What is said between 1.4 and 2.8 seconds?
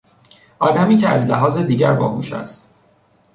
دیگر باهوش است